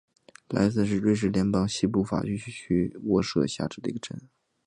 [0.49, 4.19] 莱森是瑞士联邦西部法语区的沃州下设的一个镇。